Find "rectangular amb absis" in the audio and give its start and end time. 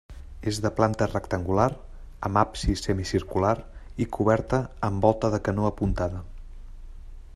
1.09-2.81